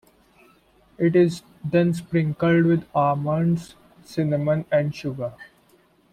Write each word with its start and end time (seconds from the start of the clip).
It 0.97 1.15
is 1.15 1.43
then 1.63 1.93
sprinkled 1.93 2.65
with 2.65 2.85
almonds, 2.95 3.75
cinnamon 4.03 4.65
and 4.71 4.95
sugar. 4.95 5.33